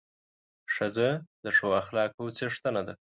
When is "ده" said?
2.87-2.93